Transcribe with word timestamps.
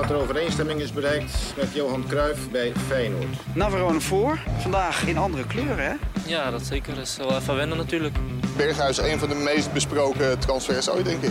dat 0.00 0.10
er 0.10 0.16
overeenstemming 0.16 0.80
is 0.80 0.92
bereikt 0.92 1.54
met 1.56 1.74
Johan 1.74 2.06
Cruijff 2.06 2.50
bij 2.50 2.72
Feyenoord. 2.76 3.54
Navarone 3.54 4.00
voor. 4.00 4.38
Vandaag 4.58 5.06
in 5.06 5.18
andere 5.18 5.46
kleuren, 5.46 5.84
hè? 5.84 5.94
Ja, 6.26 6.50
dat 6.50 6.66
zeker. 6.66 6.94
Dat 6.94 7.04
is 7.04 7.16
wel 7.16 7.36
even 7.36 7.56
wennen 7.56 7.76
natuurlijk. 7.76 8.16
Berghuis 8.56 8.98
een 8.98 9.18
van 9.18 9.28
de 9.28 9.34
meest 9.34 9.72
besproken 9.72 10.38
transfers 10.38 10.90
ooit, 10.90 11.04
denk 11.04 11.22
ik. 11.22 11.30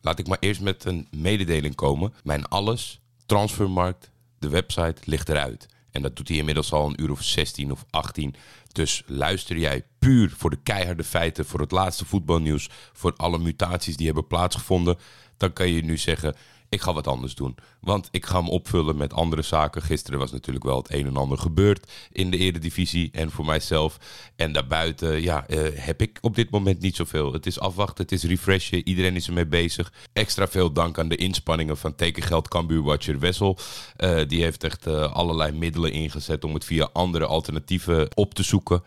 Laat 0.00 0.18
ik 0.18 0.26
maar 0.26 0.38
eerst 0.40 0.60
met 0.60 0.84
een 0.84 1.08
mededeling 1.10 1.74
komen. 1.74 2.14
Mijn 2.24 2.48
alles, 2.48 3.00
transfermarkt, 3.26 4.10
de 4.38 4.48
website 4.48 5.00
ligt 5.04 5.28
eruit. 5.28 5.66
En 5.90 6.02
dat 6.02 6.16
doet 6.16 6.28
hij 6.28 6.36
inmiddels 6.36 6.72
al 6.72 6.86
een 6.86 7.02
uur 7.02 7.10
of 7.10 7.22
16 7.22 7.72
of 7.72 7.84
18. 7.90 8.34
Dus 8.72 9.02
luister 9.06 9.56
jij 9.58 9.84
puur 9.98 10.30
voor 10.36 10.50
de 10.50 10.62
keiharde 10.62 11.04
feiten, 11.04 11.44
voor 11.44 11.60
het 11.60 11.70
laatste 11.70 12.04
voetbalnieuws, 12.04 12.68
voor 12.92 13.14
alle 13.16 13.38
mutaties 13.38 13.96
die 13.96 14.06
hebben 14.06 14.26
plaatsgevonden, 14.26 14.98
dan 15.36 15.52
kan 15.52 15.68
je 15.68 15.84
nu 15.84 15.96
zeggen: 15.96 16.36
ik 16.72 16.80
ga 16.80 16.92
wat 16.92 17.06
anders 17.06 17.34
doen. 17.34 17.56
Want 17.80 18.08
ik 18.10 18.26
ga 18.26 18.38
hem 18.38 18.48
opvullen 18.48 18.96
met 18.96 19.12
andere 19.12 19.42
zaken. 19.42 19.82
Gisteren 19.82 20.18
was 20.18 20.32
natuurlijk 20.32 20.64
wel 20.64 20.76
het 20.76 20.92
een 20.92 21.06
en 21.06 21.16
ander 21.16 21.38
gebeurd 21.38 21.90
in 22.12 22.30
de 22.30 22.36
Eredivisie 22.36 23.08
en 23.12 23.30
voor 23.30 23.44
mijzelf. 23.44 23.98
En 24.36 24.52
daarbuiten 24.52 25.22
ja, 25.22 25.46
eh, 25.46 25.58
heb 25.74 26.02
ik 26.02 26.18
op 26.20 26.34
dit 26.34 26.50
moment 26.50 26.80
niet 26.80 26.96
zoveel. 26.96 27.32
Het 27.32 27.46
is 27.46 27.60
afwachten, 27.60 28.02
het 28.02 28.12
is 28.12 28.24
refreshen, 28.24 28.88
iedereen 28.88 29.16
is 29.16 29.26
ermee 29.26 29.46
bezig. 29.46 29.92
Extra 30.12 30.48
veel 30.48 30.72
dank 30.72 30.98
aan 30.98 31.08
de 31.08 31.16
inspanningen 31.16 31.76
van 31.76 31.94
tekengeld 31.94 32.48
Cambuur-watcher 32.48 33.18
Wessel. 33.18 33.58
Eh, 33.96 34.20
die 34.26 34.42
heeft 34.42 34.64
echt 34.64 34.86
eh, 34.86 35.12
allerlei 35.12 35.52
middelen 35.52 35.92
ingezet 35.92 36.44
om 36.44 36.54
het 36.54 36.64
via 36.64 36.88
andere 36.92 37.26
alternatieven 37.26 38.16
op 38.16 38.34
te 38.34 38.42
zoeken. 38.42 38.82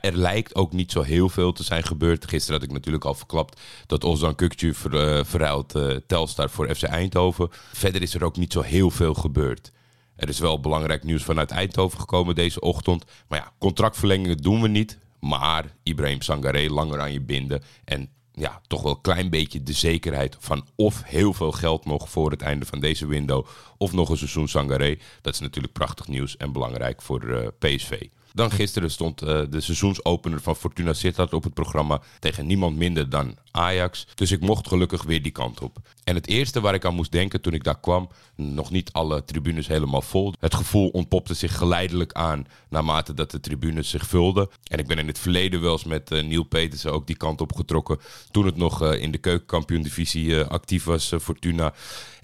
Er 0.00 0.16
lijkt 0.16 0.54
ook 0.54 0.72
niet 0.72 0.92
zo 0.92 1.02
heel 1.02 1.28
veel 1.28 1.52
te 1.52 1.62
zijn 1.62 1.84
gebeurd. 1.84 2.28
Gisteren 2.28 2.60
had 2.60 2.68
ik 2.68 2.74
natuurlijk 2.74 3.04
al 3.04 3.14
verklapt 3.14 3.60
dat 3.86 4.04
Ozan 4.04 4.34
Kukcu 4.34 4.74
ver, 4.74 5.42
eh, 5.42 5.96
Telstar 6.06 6.50
voor 6.50 6.74
FC 6.74 6.82
Eindhoven. 6.82 7.48
Verder 7.72 8.02
is 8.02 8.14
er 8.14 8.24
ook 8.24 8.36
niet 8.36 8.52
zo 8.52 8.60
heel 8.60 8.90
veel 8.90 9.14
gebeurd. 9.14 9.72
Er 10.16 10.28
is 10.28 10.38
wel 10.38 10.60
belangrijk 10.60 11.04
nieuws 11.04 11.22
vanuit 11.22 11.50
Eindhoven 11.50 12.00
gekomen 12.00 12.34
deze 12.34 12.60
ochtend. 12.60 13.04
Maar 13.28 13.38
ja, 13.38 13.52
contractverlengingen 13.58 14.36
doen 14.36 14.62
we 14.62 14.68
niet. 14.68 14.98
Maar 15.20 15.64
Ibrahim 15.82 16.22
Sangaré 16.22 16.70
langer 16.70 17.00
aan 17.00 17.12
je 17.12 17.20
binden. 17.20 17.62
En 17.84 18.10
ja, 18.32 18.60
toch 18.66 18.82
wel 18.82 18.92
een 18.92 19.00
klein 19.00 19.30
beetje 19.30 19.62
de 19.62 19.72
zekerheid 19.72 20.36
van 20.38 20.66
of 20.74 21.02
heel 21.04 21.32
veel 21.32 21.52
geld 21.52 21.84
nog 21.84 22.10
voor 22.10 22.30
het 22.30 22.42
einde 22.42 22.66
van 22.66 22.80
deze 22.80 23.06
window. 23.06 23.46
Of 23.78 23.92
nog 23.92 24.08
een 24.08 24.16
seizoen 24.16 24.48
Sangaré. 24.48 24.98
Dat 25.20 25.34
is 25.34 25.40
natuurlijk 25.40 25.72
prachtig 25.72 26.08
nieuws 26.08 26.36
en 26.36 26.52
belangrijk 26.52 27.02
voor 27.02 27.28
eh, 27.28 27.46
PSV. 27.58 28.06
Dan 28.36 28.50
gisteren 28.50 28.90
stond 28.90 29.22
eh, 29.22 29.40
de 29.50 29.60
seizoensopener 29.60 30.40
van 30.40 30.56
Fortuna 30.56 30.92
Sittard 30.92 31.32
op 31.32 31.44
het 31.44 31.54
programma 31.54 32.00
tegen 32.18 32.46
niemand 32.46 32.76
minder 32.76 33.10
dan 33.10 33.36
Ajax. 33.50 34.06
Dus 34.14 34.30
ik 34.30 34.40
mocht 34.40 34.68
gelukkig 34.68 35.02
weer 35.02 35.22
die 35.22 35.32
kant 35.32 35.60
op. 35.60 35.78
En 36.04 36.14
het 36.14 36.26
eerste 36.26 36.60
waar 36.60 36.74
ik 36.74 36.84
aan 36.84 36.94
moest 36.94 37.12
denken 37.12 37.40
toen 37.40 37.52
ik 37.52 37.64
daar 37.64 37.80
kwam, 37.80 38.08
nog 38.34 38.70
niet 38.70 38.92
alle 38.92 39.24
tribunes 39.24 39.66
helemaal 39.66 40.02
vol. 40.02 40.32
Het 40.40 40.54
gevoel 40.54 40.88
ontpopte 40.88 41.34
zich 41.34 41.56
geleidelijk 41.56 42.12
aan 42.12 42.46
naarmate 42.68 43.14
dat 43.14 43.30
de 43.30 43.40
tribunes 43.40 43.90
zich 43.90 44.06
vulden. 44.06 44.48
En 44.70 44.78
ik 44.78 44.86
ben 44.86 44.98
in 44.98 45.06
het 45.06 45.18
verleden 45.18 45.60
wel 45.60 45.72
eens 45.72 45.84
met 45.84 46.10
eh, 46.10 46.24
Neil 46.24 46.42
Petersen 46.42 46.92
ook 46.92 47.06
die 47.06 47.16
kant 47.16 47.40
op 47.40 47.54
getrokken. 47.54 47.98
Toen 48.30 48.46
het 48.46 48.56
nog 48.56 48.82
eh, 48.82 49.02
in 49.02 49.10
de 49.10 49.18
keukenkampioen-divisie 49.18 50.40
eh, 50.40 50.48
actief 50.48 50.84
was, 50.84 51.12
Fortuna. 51.20 51.74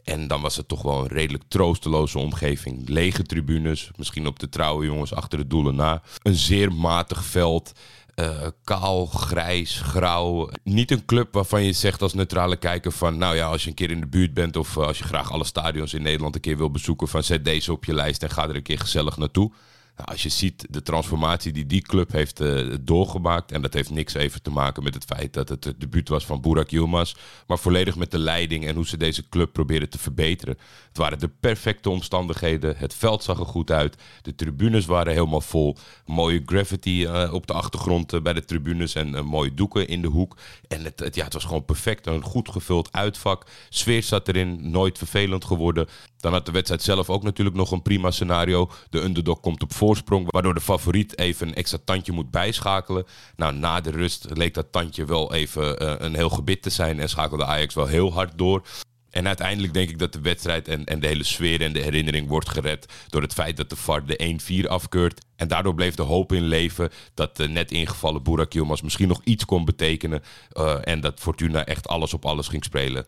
En 0.04 0.26
dan 0.28 0.40
was 0.40 0.56
het 0.56 0.68
toch 0.68 0.82
wel 0.82 1.00
een 1.00 1.08
redelijk 1.08 1.44
troosteloze 1.48 2.18
omgeving. 2.18 2.88
Lege 2.88 3.22
tribunes, 3.22 3.90
misschien 3.96 4.26
op 4.26 4.38
de 4.38 4.48
trouwe 4.48 4.84
jongens 4.84 5.14
achter 5.14 5.38
de 5.38 5.46
doelen 5.46 5.74
na. 5.74 6.02
Een 6.22 6.34
zeer 6.34 6.72
matig 6.72 7.24
veld. 7.24 7.72
eh, 8.14 8.46
kaal, 8.64 9.06
grijs, 9.06 9.80
grauw. 9.80 10.50
Niet 10.64 10.90
een 10.90 11.04
club 11.04 11.34
waarvan 11.34 11.64
je 11.64 11.72
zegt 11.72 12.02
als 12.02 12.14
neutrale 12.14 12.56
kijker 12.56 12.92
van... 12.92 13.18
nou 13.18 13.36
ja, 13.36 13.46
als 13.46 13.62
je 13.62 13.68
een 13.68 13.74
keer 13.74 13.90
in 13.90 14.00
de 14.00 14.06
buurt 14.06 14.34
bent 14.34 14.56
of 14.56 14.76
eh, 14.76 14.86
als 14.86 14.98
je 14.98 15.04
graag 15.04 15.30
alle 15.32 15.44
stadions 15.44 15.94
in 15.94 16.02
Nederland 16.02 16.34
een 16.34 16.40
keer 16.40 16.56
wil 16.56 16.70
bezoeken... 16.70 17.08
van 17.08 17.22
zet 17.22 17.44
deze 17.44 17.72
op 17.72 17.84
je 17.84 17.94
lijst 17.94 18.22
en 18.22 18.30
ga 18.30 18.48
er 18.48 18.56
een 18.56 18.62
keer 18.62 18.78
gezellig 18.78 19.16
naartoe. 19.16 19.52
Nou, 19.96 20.08
als 20.08 20.22
je 20.22 20.28
ziet 20.28 20.66
de 20.70 20.82
transformatie 20.82 21.52
die 21.52 21.66
die 21.66 21.82
club 21.82 22.12
heeft 22.12 22.40
eh, 22.40 22.74
doorgemaakt... 22.80 23.52
en 23.52 23.62
dat 23.62 23.72
heeft 23.72 23.90
niks 23.90 24.14
even 24.14 24.42
te 24.42 24.50
maken 24.50 24.82
met 24.82 24.94
het 24.94 25.04
feit 25.04 25.32
dat 25.32 25.48
het 25.48 25.64
het 25.64 25.80
debuut 25.80 26.08
was 26.08 26.26
van 26.26 26.40
Burak 26.40 26.70
Yilmaz... 26.70 27.14
maar 27.46 27.58
volledig 27.58 27.96
met 27.96 28.10
de 28.10 28.18
leiding 28.18 28.66
en 28.66 28.74
hoe 28.74 28.86
ze 28.86 28.96
deze 28.96 29.28
club 29.28 29.52
proberen 29.52 29.88
te 29.88 29.98
verbeteren. 29.98 30.58
Het 30.88 30.96
waren 30.96 31.18
de 31.18 31.28
perfecte 31.28 31.90
omstandigheden, 31.90 32.76
het 32.76 32.94
veld 32.94 33.22
zag 33.22 33.38
er 33.38 33.46
goed 33.46 33.70
uit... 33.70 34.02
de 34.22 34.34
tribunes 34.34 34.86
waren 34.86 35.12
helemaal 35.12 35.40
vol, 35.40 35.76
mooie 36.06 36.42
graffiti 36.46 37.04
eh, 37.04 37.32
op 37.32 37.46
de 37.46 37.52
achtergrond 37.52 38.12
eh, 38.12 38.20
bij 38.20 38.32
de 38.32 38.44
tribunes... 38.44 38.94
en 38.94 39.24
mooie 39.24 39.54
doeken 39.54 39.88
in 39.88 40.02
de 40.02 40.08
hoek. 40.08 40.36
En 40.68 40.84
het, 40.84 41.00
het, 41.00 41.14
ja, 41.14 41.24
het 41.24 41.32
was 41.32 41.44
gewoon 41.44 41.64
perfect, 41.64 42.06
een 42.06 42.22
goed 42.22 42.48
gevuld 42.48 42.92
uitvak. 42.92 43.46
Sfeer 43.68 44.02
zat 44.02 44.28
erin, 44.28 44.70
nooit 44.70 44.98
vervelend 44.98 45.44
geworden... 45.44 45.88
Dan 46.22 46.32
had 46.32 46.46
de 46.46 46.52
wedstrijd 46.52 46.82
zelf 46.82 47.10
ook 47.10 47.22
natuurlijk 47.22 47.56
nog 47.56 47.70
een 47.70 47.82
prima 47.82 48.10
scenario. 48.10 48.70
De 48.90 49.00
underdog 49.00 49.40
komt 49.40 49.62
op 49.62 49.72
voorsprong, 49.72 50.30
waardoor 50.30 50.54
de 50.54 50.60
favoriet 50.60 51.18
even 51.18 51.48
een 51.48 51.54
extra 51.54 51.78
tandje 51.84 52.12
moet 52.12 52.30
bijschakelen. 52.30 53.04
Nou, 53.36 53.54
na 53.54 53.80
de 53.80 53.90
rust 53.90 54.26
leek 54.32 54.54
dat 54.54 54.72
tandje 54.72 55.04
wel 55.04 55.34
even 55.34 55.78
eh, 55.78 55.94
een 55.98 56.14
heel 56.14 56.28
gebit 56.28 56.62
te 56.62 56.70
zijn 56.70 57.00
en 57.00 57.08
schakelde 57.08 57.44
Ajax 57.44 57.74
wel 57.74 57.86
heel 57.86 58.12
hard 58.12 58.38
door. 58.38 58.62
En 59.10 59.26
uiteindelijk 59.26 59.74
denk 59.74 59.90
ik 59.90 59.98
dat 59.98 60.12
de 60.12 60.20
wedstrijd 60.20 60.68
en, 60.68 60.84
en 60.84 61.00
de 61.00 61.06
hele 61.06 61.24
sfeer 61.24 61.60
en 61.60 61.72
de 61.72 61.80
herinnering 61.80 62.28
wordt 62.28 62.48
gered 62.48 62.92
door 63.08 63.22
het 63.22 63.32
feit 63.32 63.56
dat 63.56 63.70
de 63.70 63.76
VAR 63.76 64.06
de 64.06 64.38
1-4 64.64 64.68
afkeurt. 64.68 65.20
En 65.36 65.48
daardoor 65.48 65.74
bleef 65.74 65.94
de 65.94 66.02
hoop 66.02 66.32
in 66.32 66.44
leven 66.44 66.90
dat 67.14 67.36
de 67.36 67.48
net 67.48 67.70
ingevallen 67.70 68.22
Burak 68.22 68.52
Yilmaz 68.52 68.80
misschien 68.80 69.08
nog 69.08 69.20
iets 69.24 69.44
kon 69.44 69.64
betekenen. 69.64 70.22
eh, 70.52 70.76
en 70.82 71.00
dat 71.00 71.20
Fortuna 71.20 71.64
echt 71.64 71.88
alles 71.88 72.14
op 72.14 72.24
alles 72.24 72.48
ging 72.48 72.64
spelen. 72.64 73.06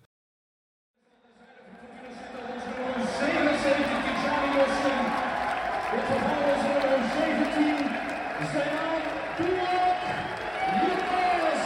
77 3.18 4.04
Xavier 4.22 4.66
Het 5.92 6.04
geval 6.10 6.42
is 6.54 6.62
nummer 6.72 7.08
17. 7.18 7.86
Stefan 8.48 9.02
Burak 9.36 9.98
Yilmaz. 10.70 11.62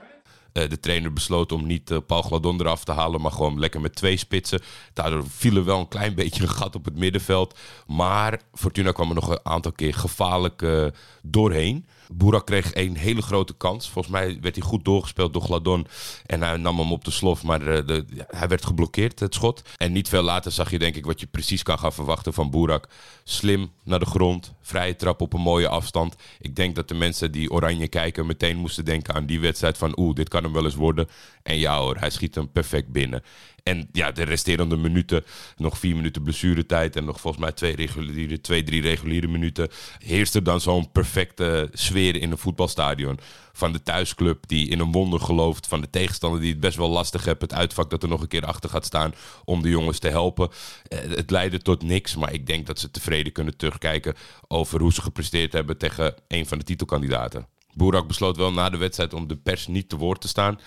Eh, 0.00 0.47
de 0.66 0.80
trainer 0.80 1.12
besloot 1.12 1.52
om 1.52 1.66
niet 1.66 1.90
eh, 1.90 1.98
Paul 2.06 2.22
Gladon 2.22 2.60
eraf 2.60 2.84
te 2.84 2.92
halen, 2.92 3.20
maar 3.20 3.32
gewoon 3.32 3.58
lekker 3.58 3.80
met 3.80 3.94
twee 3.94 4.16
spitsen. 4.16 4.60
Daardoor 4.92 5.24
viel 5.28 5.56
er 5.56 5.64
wel 5.64 5.80
een 5.80 5.88
klein 5.88 6.14
beetje 6.20 6.42
een 6.42 6.48
gat 6.48 6.74
op 6.74 6.84
het 6.84 6.96
middenveld. 6.96 7.58
Maar 7.86 8.40
Fortuna 8.54 8.92
kwam 8.92 9.08
er 9.08 9.14
nog 9.14 9.28
een 9.28 9.40
aantal 9.42 9.72
keer 9.72 9.94
gevaarlijk 9.94 10.62
eh, 10.62 10.86
doorheen. 11.22 11.86
Boerak 12.12 12.46
kreeg 12.46 12.74
een 12.74 12.96
hele 12.96 13.22
grote 13.22 13.54
kans. 13.56 13.88
Volgens 13.88 14.14
mij 14.14 14.38
werd 14.40 14.56
hij 14.56 14.64
goed 14.64 14.84
doorgespeeld 14.84 15.32
door 15.32 15.42
Gladon. 15.42 15.86
En 16.26 16.42
hij 16.42 16.56
nam 16.56 16.78
hem 16.78 16.92
op 16.92 17.04
de 17.04 17.10
slof, 17.10 17.42
maar 17.42 17.66
eh, 17.66 17.86
de, 17.86 18.04
hij 18.28 18.48
werd 18.48 18.66
geblokkeerd, 18.66 19.20
het 19.20 19.34
schot. 19.34 19.62
En 19.76 19.92
niet 19.92 20.08
veel 20.08 20.22
later 20.22 20.52
zag 20.52 20.70
je 20.70 20.78
denk 20.78 20.96
ik 20.96 21.06
wat 21.06 21.20
je 21.20 21.26
precies 21.26 21.62
kan 21.62 21.78
gaan 21.78 21.92
verwachten 21.92 22.32
van 22.32 22.50
Boerak. 22.50 22.88
Slim 23.24 23.70
naar 23.84 23.98
de 23.98 24.06
grond, 24.06 24.52
vrije 24.62 24.96
trap 24.96 25.20
op 25.20 25.32
een 25.32 25.40
mooie 25.40 25.68
afstand. 25.68 26.16
Ik 26.40 26.56
denk 26.56 26.74
dat 26.74 26.88
de 26.88 26.94
mensen 26.94 27.32
die 27.32 27.50
oranje 27.50 27.88
kijken 27.88 28.26
meteen 28.26 28.56
moesten 28.56 28.84
denken 28.84 29.14
aan 29.14 29.26
die 29.26 29.40
wedstrijd 29.40 29.78
van... 29.78 29.98
oeh, 29.98 30.14
dit 30.14 30.28
kan 30.28 30.44
wel 30.52 30.64
eens 30.64 30.74
worden. 30.74 31.08
En 31.42 31.58
ja 31.58 31.78
hoor, 31.78 31.96
hij 31.96 32.10
schiet 32.10 32.34
hem 32.34 32.50
perfect 32.52 32.88
binnen. 32.88 33.22
En 33.62 33.88
ja, 33.92 34.12
de 34.12 34.22
resterende 34.22 34.76
minuten, 34.76 35.24
nog 35.56 35.78
vier 35.78 35.96
minuten 35.96 36.22
blessuretijd 36.22 36.96
en 36.96 37.04
nog 37.04 37.20
volgens 37.20 37.42
mij 37.42 37.52
twee, 37.52 37.76
reguliere, 37.76 38.40
twee 38.40 38.62
drie 38.62 38.82
reguliere 38.82 39.26
minuten, 39.26 39.68
heerst 39.98 40.34
er 40.34 40.42
dan 40.42 40.60
zo'n 40.60 40.92
perfecte 40.92 41.68
sfeer 41.72 42.16
in 42.16 42.30
een 42.30 42.38
voetbalstadion. 42.38 43.18
Van 43.52 43.72
de 43.72 43.82
thuisclub 43.82 44.46
die 44.46 44.68
in 44.68 44.80
een 44.80 44.92
wonder 44.92 45.20
gelooft, 45.20 45.66
van 45.66 45.80
de 45.80 45.90
tegenstander 45.90 46.40
die 46.40 46.50
het 46.50 46.60
best 46.60 46.76
wel 46.76 46.88
lastig 46.88 47.24
heeft, 47.24 47.40
het 47.40 47.54
uitvak 47.54 47.90
dat 47.90 48.02
er 48.02 48.08
nog 48.08 48.20
een 48.20 48.28
keer 48.28 48.44
achter 48.44 48.70
gaat 48.70 48.84
staan 48.84 49.14
om 49.44 49.62
de 49.62 49.68
jongens 49.68 49.98
te 49.98 50.08
helpen. 50.08 50.48
Eh, 50.88 50.98
Het 50.98 51.30
leidde 51.30 51.58
tot 51.58 51.82
niks, 51.82 52.16
maar 52.16 52.32
ik 52.32 52.46
denk 52.46 52.66
dat 52.66 52.78
ze 52.78 52.90
tevreden 52.90 53.32
kunnen 53.32 53.56
terugkijken 53.56 54.14
over 54.48 54.80
hoe 54.80 54.92
ze 54.92 55.02
gepresteerd 55.02 55.52
hebben 55.52 55.78
tegen 55.78 56.14
een 56.28 56.46
van 56.46 56.58
de 56.58 56.64
titelkandidaten. 56.64 57.46
Boerak 57.78 58.06
besloot 58.06 58.36
wel 58.36 58.52
na 58.52 58.70
de 58.70 58.76
wedstrijd 58.76 59.14
om 59.14 59.26
de 59.26 59.36
pers 59.36 59.66
niet 59.66 59.88
te 59.88 59.96
woord 59.96 60.20
te 60.20 60.28
staan. 60.28 60.58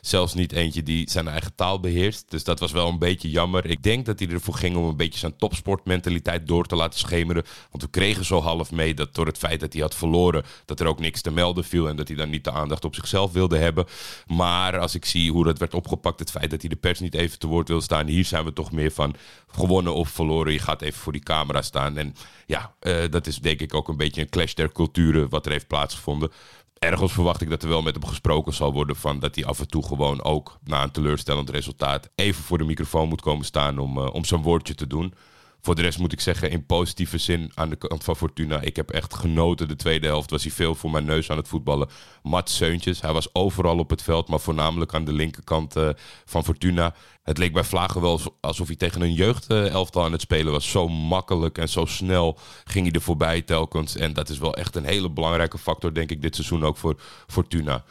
Zelfs 0.00 0.34
niet 0.34 0.52
eentje 0.52 0.82
die 0.82 1.10
zijn 1.10 1.28
eigen 1.28 1.54
taal 1.54 1.80
beheerst. 1.80 2.30
Dus 2.30 2.44
dat 2.44 2.60
was 2.60 2.72
wel 2.72 2.88
een 2.88 2.98
beetje 2.98 3.30
jammer. 3.30 3.66
Ik 3.66 3.82
denk 3.82 4.06
dat 4.06 4.18
hij 4.18 4.28
ervoor 4.28 4.54
ging 4.54 4.76
om 4.76 4.84
een 4.84 4.96
beetje 4.96 5.18
zijn 5.18 5.36
topsportmentaliteit 5.36 6.46
door 6.46 6.66
te 6.66 6.76
laten 6.76 6.98
schemeren. 6.98 7.44
Want 7.70 7.82
we 7.82 7.90
kregen 7.90 8.24
zo 8.24 8.40
half 8.40 8.72
mee 8.72 8.94
dat 8.94 9.14
door 9.14 9.26
het 9.26 9.38
feit 9.38 9.60
dat 9.60 9.72
hij 9.72 9.82
had 9.82 9.94
verloren, 9.94 10.44
dat 10.64 10.80
er 10.80 10.86
ook 10.86 11.00
niks 11.00 11.20
te 11.20 11.30
melden 11.30 11.64
viel. 11.64 11.88
En 11.88 11.96
dat 11.96 12.08
hij 12.08 12.16
dan 12.16 12.30
niet 12.30 12.44
de 12.44 12.52
aandacht 12.52 12.84
op 12.84 12.94
zichzelf 12.94 13.32
wilde 13.32 13.56
hebben. 13.56 13.86
Maar 14.26 14.78
als 14.78 14.94
ik 14.94 15.04
zie 15.04 15.32
hoe 15.32 15.44
dat 15.44 15.58
werd 15.58 15.74
opgepakt, 15.74 16.18
het 16.18 16.30
feit 16.30 16.50
dat 16.50 16.60
hij 16.60 16.70
de 16.70 16.76
pers 16.76 17.00
niet 17.00 17.14
even 17.14 17.38
te 17.38 17.46
woord 17.46 17.68
wil 17.68 17.80
staan. 17.80 18.06
Hier 18.06 18.24
zijn 18.24 18.44
we 18.44 18.52
toch 18.52 18.72
meer 18.72 18.90
van 18.90 19.14
gewonnen 19.46 19.94
of 19.94 20.08
verloren. 20.08 20.52
Je 20.52 20.58
gaat 20.58 20.82
even 20.82 21.00
voor 21.00 21.12
die 21.12 21.22
camera 21.22 21.62
staan. 21.62 21.96
En 21.96 22.14
ja, 22.46 22.74
eh, 22.80 22.94
dat 23.10 23.26
is 23.26 23.38
denk 23.38 23.60
ik 23.60 23.74
ook 23.74 23.88
een 23.88 23.96
beetje 23.96 24.20
een 24.20 24.28
clash 24.28 24.54
der 24.54 24.72
culturen 24.72 25.28
wat 25.28 25.46
er 25.46 25.52
heeft 25.52 25.66
plaatsgevonden 25.66 26.30
ergens 26.80 27.12
verwacht 27.12 27.40
ik 27.40 27.50
dat 27.50 27.62
er 27.62 27.68
wel 27.68 27.82
met 27.82 27.94
hem 27.94 28.06
gesproken 28.06 28.52
zal 28.52 28.72
worden 28.72 28.96
van 28.96 29.18
dat 29.18 29.34
hij 29.34 29.44
af 29.44 29.60
en 29.60 29.68
toe 29.68 29.86
gewoon 29.86 30.22
ook 30.24 30.58
na 30.64 30.82
een 30.82 30.90
teleurstellend 30.90 31.50
resultaat 31.50 32.10
even 32.14 32.42
voor 32.42 32.58
de 32.58 32.64
microfoon 32.64 33.08
moet 33.08 33.20
komen 33.20 33.44
staan 33.44 33.78
om, 33.78 33.98
uh, 33.98 34.14
om 34.14 34.24
zijn 34.24 34.42
woordje 34.42 34.74
te 34.74 34.86
doen. 34.86 35.14
Voor 35.60 35.74
de 35.74 35.82
rest 35.82 35.98
moet 35.98 36.12
ik 36.12 36.20
zeggen, 36.20 36.50
in 36.50 36.66
positieve 36.66 37.18
zin 37.18 37.52
aan 37.54 37.68
de 37.68 37.76
kant 37.76 38.04
van 38.04 38.16
Fortuna. 38.16 38.60
Ik 38.60 38.76
heb 38.76 38.90
echt 38.90 39.14
genoten. 39.14 39.68
De 39.68 39.76
tweede 39.76 40.06
helft 40.06 40.30
was 40.30 40.42
hij 40.42 40.52
veel 40.52 40.74
voor 40.74 40.90
mijn 40.90 41.04
neus 41.04 41.30
aan 41.30 41.36
het 41.36 41.48
voetballen. 41.48 41.88
Mats 42.22 42.56
Seuntjes, 42.56 43.00
hij 43.00 43.12
was 43.12 43.34
overal 43.34 43.78
op 43.78 43.90
het 43.90 44.02
veld, 44.02 44.28
maar 44.28 44.40
voornamelijk 44.40 44.94
aan 44.94 45.04
de 45.04 45.12
linkerkant 45.12 45.76
uh, 45.76 45.88
van 46.24 46.44
Fortuna. 46.44 46.94
Het 47.22 47.38
leek 47.38 47.52
bij 47.52 47.64
Vlagen 47.64 48.00
wel 48.00 48.20
alsof 48.40 48.66
hij 48.66 48.76
tegen 48.76 49.00
een 49.00 49.14
jeugdelftal 49.14 50.04
aan 50.04 50.12
het 50.12 50.20
spelen 50.20 50.52
was. 50.52 50.70
Zo 50.70 50.88
makkelijk 50.88 51.58
en 51.58 51.68
zo 51.68 51.84
snel 51.84 52.38
ging 52.64 52.86
hij 52.86 52.94
er 52.94 53.00
voorbij 53.00 53.42
telkens. 53.42 53.96
En 53.96 54.12
dat 54.12 54.28
is 54.28 54.38
wel 54.38 54.54
echt 54.54 54.76
een 54.76 54.84
hele 54.84 55.10
belangrijke 55.10 55.58
factor, 55.58 55.94
denk 55.94 56.10
ik, 56.10 56.22
dit 56.22 56.34
seizoen 56.34 56.64
ook 56.64 56.76
voor 56.76 57.00
Fortuna 57.26 57.84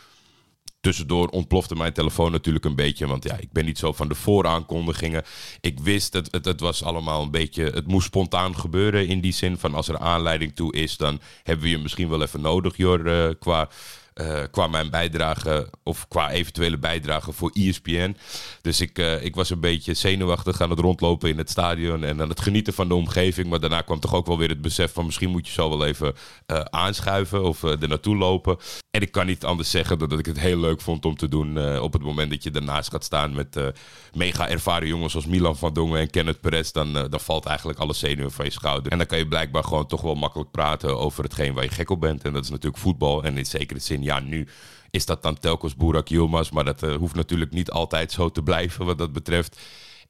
tussendoor 0.81 1.27
ontplofte 1.27 1.75
mijn 1.75 1.93
telefoon 1.93 2.31
natuurlijk 2.31 2.65
een 2.65 2.75
beetje. 2.75 3.07
Want 3.07 3.23
ja, 3.23 3.37
ik 3.37 3.51
ben 3.51 3.65
niet 3.65 3.77
zo 3.77 3.93
van 3.93 4.07
de 4.07 4.15
vooraankondigingen. 4.15 5.23
Ik 5.61 5.79
wist 5.79 6.11
dat 6.11 6.27
het, 6.31 6.45
het 6.45 6.59
was 6.59 6.83
allemaal 6.83 7.21
een 7.21 7.31
beetje. 7.31 7.63
Het 7.63 7.87
moest 7.87 8.05
spontaan 8.05 8.55
gebeuren 8.55 9.07
in 9.07 9.21
die 9.21 9.33
zin 9.33 9.57
van 9.57 9.73
als 9.75 9.87
er 9.87 9.97
aanleiding 9.97 10.55
toe 10.55 10.73
is, 10.73 10.97
dan 10.97 11.19
hebben 11.43 11.65
we 11.65 11.71
je 11.71 11.77
misschien 11.77 12.09
wel 12.09 12.21
even 12.21 12.41
nodig, 12.41 12.77
Jor, 12.77 13.07
uh, 13.07 13.33
qua 13.39 13.69
uh, 14.21 14.39
qua 14.51 14.67
mijn 14.67 14.89
bijdrage 14.89 15.69
of 15.83 16.07
qua 16.07 16.31
eventuele 16.31 16.77
bijdrage 16.77 17.31
voor 17.31 17.51
ESPN. 17.53 18.15
Dus 18.61 18.81
ik, 18.81 18.99
uh, 18.99 19.23
ik 19.23 19.35
was 19.35 19.49
een 19.49 19.59
beetje 19.59 19.93
zenuwachtig 19.93 20.61
aan 20.61 20.69
het 20.69 20.79
rondlopen 20.79 21.29
in 21.29 21.37
het 21.37 21.49
stadion 21.49 22.03
en 22.03 22.21
aan 22.21 22.29
het 22.29 22.41
genieten 22.41 22.73
van 22.73 22.87
de 22.87 22.93
omgeving. 22.93 23.49
Maar 23.49 23.59
daarna 23.59 23.81
kwam 23.81 23.99
toch 23.99 24.13
ook 24.13 24.27
wel 24.27 24.37
weer 24.37 24.49
het 24.49 24.61
besef 24.61 24.93
van 24.93 25.05
misschien 25.05 25.29
moet 25.29 25.47
je 25.47 25.53
zo 25.53 25.69
wel 25.69 25.85
even 25.85 26.13
uh, 26.47 26.59
aanschuiven 26.59 27.43
of 27.43 27.63
er 27.63 27.87
naartoe 27.87 28.15
lopen. 28.15 28.57
En 28.91 29.01
ik 29.01 29.11
kan 29.11 29.25
niet 29.25 29.45
anders 29.45 29.71
zeggen 29.71 29.99
dan 29.99 30.09
dat 30.09 30.19
ik 30.19 30.25
het 30.25 30.39
heel 30.39 30.59
leuk 30.59 30.81
vond 30.81 31.05
om 31.05 31.15
te 31.15 31.27
doen 31.27 31.79
op 31.79 31.93
het 31.93 32.01
moment 32.01 32.31
dat 32.31 32.43
je 32.43 32.51
daarnaast 32.51 32.91
gaat 32.91 33.03
staan 33.03 33.33
met 33.33 33.73
mega 34.13 34.49
ervaren 34.49 34.87
jongens 34.87 35.11
zoals 35.11 35.27
Milan 35.27 35.57
van 35.57 35.73
Dongen 35.73 35.99
en 35.99 36.09
Kenneth 36.09 36.41
Perez. 36.41 36.71
Dan, 36.71 36.93
dan 36.93 37.19
valt 37.19 37.45
eigenlijk 37.45 37.79
alle 37.79 37.93
zenuwen 37.93 38.31
van 38.31 38.45
je 38.45 38.51
schouder. 38.51 38.91
En 38.91 38.97
dan 38.97 39.07
kan 39.07 39.17
je 39.17 39.27
blijkbaar 39.27 39.63
gewoon 39.63 39.87
toch 39.87 40.01
wel 40.01 40.15
makkelijk 40.15 40.51
praten 40.51 40.97
over 40.97 41.23
hetgeen 41.23 41.53
waar 41.53 41.63
je 41.63 41.69
gek 41.69 41.89
op 41.89 42.01
bent. 42.01 42.23
En 42.23 42.33
dat 42.33 42.43
is 42.43 42.49
natuurlijk 42.49 42.81
voetbal 42.81 43.23
en 43.23 43.37
in 43.37 43.45
zekere 43.45 43.79
zin 43.79 44.03
ja, 44.09 44.19
nu 44.19 44.47
is 44.91 45.05
dat 45.05 45.23
dan 45.23 45.39
telkens 45.39 45.75
Burak 45.75 46.07
Yilmaz. 46.07 46.49
Maar 46.49 46.65
dat 46.65 46.83
uh, 46.83 46.95
hoeft 46.95 47.15
natuurlijk 47.15 47.51
niet 47.51 47.71
altijd 47.71 48.11
zo 48.11 48.29
te 48.29 48.43
blijven 48.43 48.85
wat 48.85 48.97
dat 48.97 49.13
betreft. 49.13 49.59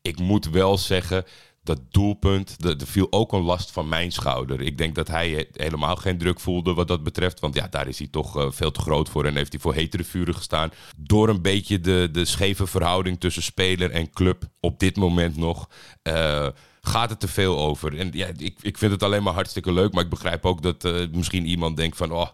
Ik 0.02 0.20
moet 0.20 0.50
wel 0.50 0.78
zeggen, 0.78 1.24
dat 1.64 1.80
doelpunt, 1.90 2.56
er 2.66 2.88
viel 2.88 3.08
ook 3.10 3.34
een 3.34 3.42
last 3.42 3.72
van 3.72 3.90
mijn 3.90 4.12
schouder. 4.12 4.62
Ik 4.62 4.78
denk 4.78 4.96
dat 4.96 5.08
hij 5.08 5.48
helemaal 5.54 5.96
geen 5.96 6.18
druk 6.18 6.40
voelde 6.40 6.74
wat 6.74 6.88
dat 6.88 7.04
betreft. 7.04 7.40
Want 7.40 7.56
ja, 7.56 7.68
daar 7.68 7.88
is 7.88 8.00
hij 8.00 8.08
toch 8.08 8.38
uh, 8.38 8.52
veel 8.52 8.72
te 8.72 8.82
groot 8.82 9.10
voor 9.10 9.26
en 9.26 9.36
heeft 9.36 9.52
hij 9.52 9.62
voor 9.62 9.74
hetere 9.74 10.04
vuren 10.04 10.36
gestaan. 10.36 10.72
Door 10.98 11.30
een 11.30 11.42
beetje 11.42 11.80
de, 11.80 12.10
de 12.12 12.26
scheve 12.26 12.68
verhouding 12.68 13.20
tussen 13.20 13.44
speler 13.44 13.92
en 13.92 14.10
club 14.10 14.44
op 14.60 14.80
dit 14.80 14.96
moment 14.96 15.38
nog... 15.38 15.70
gaat 16.90 17.10
het 17.10 17.20
te 17.20 17.28
veel 17.28 17.60
over. 17.60 17.98
En 17.98 18.10
ja, 18.14 18.28
ik, 18.38 18.56
ik 18.62 18.78
vind 18.78 18.92
het 18.92 19.04
alleen 19.04 19.24
maar 19.24 19.34
hartstikke 19.34 19.72
leuk. 19.72 19.94
Maar 19.94 20.04
ik 20.04 20.10
begrijp 20.10 20.46
ook 20.46 20.62
dat 20.62 20.86
uh, 20.86 21.08
misschien 21.12 21.46
iemand 21.46 21.78
denkt 21.78 21.98
van... 21.98 22.12
Oh, 22.12 22.28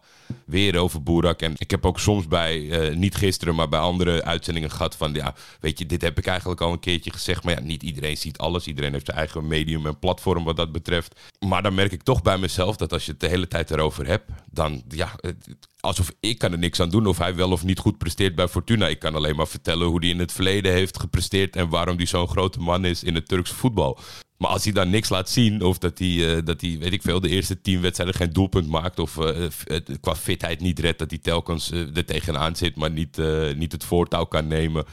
weer 0.46 0.78
over 0.78 1.04
Boerak. 1.04 1.42
En 1.42 1.54
ik 1.58 1.72
heb 1.72 1.86
ook 1.86 2.00
soms 2.00 2.28
bij, 2.28 2.60
uh, 2.60 2.96
niet 2.96 3.16
gisteren, 3.16 3.56
maar 3.56 3.70
bij 3.70 3.80
andere 3.80 4.24
uitzendingen 4.24 4.72
gehad 4.72 4.96
van... 4.96 5.14
Ja, 5.14 5.34
weet 5.60 5.80
je, 5.80 5.86
dit 5.86 6.02
heb 6.02 6.18
ik 6.18 6.26
eigenlijk 6.26 6.62
al 6.62 6.72
een 6.72 6.80
keertje 6.80 7.12
gezegd. 7.12 7.44
Maar 7.44 7.54
ja, 7.54 7.60
niet 7.60 7.84
iedereen 7.84 8.18
ziet 8.18 8.38
alles. 8.38 8.68
Iedereen 8.68 8.94
heeft 8.94 9.06
zijn 9.06 9.18
eigen 9.18 9.48
medium 9.48 9.86
en 9.86 10.00
platform 10.00 10.44
wat 10.44 10.58
dat 10.58 10.72
betreft. 10.72 11.20
Maar 11.48 11.64
dan 11.64 11.74
merk 11.74 11.92
ik 11.92 12.04
toch 12.04 12.22
bij 12.22 12.38
mezelf 12.38 12.76
dat 12.76 12.94
als 12.94 13.06
je 13.06 13.12
het 13.12 13.20
de 13.20 13.28
hele 13.28 13.48
tijd 13.48 13.72
erover 13.72 14.08
hebt... 14.08 14.32
Dan, 14.56 14.84
ja, 14.90 15.12
alsof 15.80 16.12
ik 16.20 16.38
kan 16.38 16.52
er 16.52 16.58
niks 16.58 16.80
aan 16.80 16.90
doen 16.90 17.06
of 17.06 17.18
hij 17.18 17.36
wel 17.36 17.52
of 17.52 17.64
niet 17.64 17.80
goed 17.80 17.98
presteert 17.98 18.36
bij 18.36 18.48
Fortuna. 18.48 18.88
Ik 18.88 19.00
kan 19.00 19.16
alleen 19.16 19.36
maar 19.36 19.48
vertellen 19.48 19.88
hoe 19.88 20.00
hij 20.00 20.10
in 20.10 20.20
het 20.20 20.32
verleden 20.32 20.72
heeft 20.72 21.00
gepresteerd... 21.00 21.56
en 21.56 21.70
waarom 21.70 21.98
hij 21.98 22.06
zo'n 22.06 22.28
grote 22.28 22.60
man 22.60 22.86
is 22.86 23.04
in 23.04 23.16
het 23.16 23.28
Turkse 23.28 23.56
voetbal. 23.56 24.00
Maar 24.38 24.50
als 24.50 24.64
hij 24.64 24.74
dan 24.74 24.90
niks 24.90 25.10
laat 25.10 25.30
zien, 25.30 25.62
of 25.62 25.78
dat 25.78 26.00
hij, 26.00 26.08
uh, 26.08 26.38
dat 26.44 26.62
hij 26.62 26.78
weet 26.80 26.94
ik 26.94 27.02
veel, 27.02 27.20
de 27.20 27.30
eerste 27.30 27.62
tien 27.62 27.82
wedstrijden 27.82 28.16
geen 28.16 28.34
doelpunt 28.34 28.68
maakt, 28.68 29.00
of 29.00 29.18
uh, 29.18 29.48
qua 30.02 30.16
fitheid 30.16 30.60
niet 30.60 30.80
redt, 30.80 31.00
dat 31.00 31.10
hij 31.10 31.20
telkens 31.20 31.72
uh, 31.72 31.98
er 31.98 32.06
tegenaan 32.06 32.56
zit, 32.56 32.76
maar 32.76 32.92
niet, 32.92 33.18
niet 33.56 33.72
het 33.72 33.84
voortouw 33.84 34.26
kan 34.26 34.48
nemen, 34.48 34.86